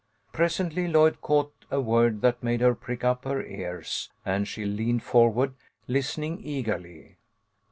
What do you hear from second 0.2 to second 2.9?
Presently Lloyd caught a word that made her